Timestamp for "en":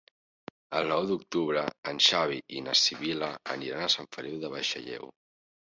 1.91-2.01